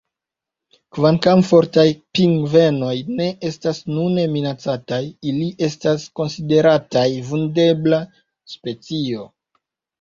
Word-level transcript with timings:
Kvankam 0.97 1.43
Fortaj 1.49 1.83
pingvenoj 2.19 2.95
ne 3.19 3.27
estas 3.51 3.83
nune 3.91 4.25
minacataj, 4.37 5.01
ili 5.35 5.47
estas 5.69 6.09
konsiderataj 6.23 7.07
vundebla 7.31 8.05
specio. 8.59 9.33